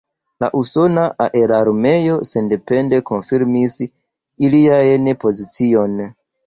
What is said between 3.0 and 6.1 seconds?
konfirmis ilian pozicion.